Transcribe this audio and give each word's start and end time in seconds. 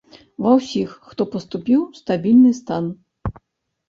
Ва 0.43 0.51
ўсіх, 0.59 0.95
хто 1.09 1.21
паступіў, 1.35 1.81
стабільны 1.99 2.51
стан. 2.61 2.89